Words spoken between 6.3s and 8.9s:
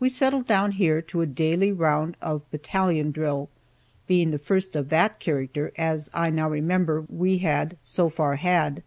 now remember, we had so far had.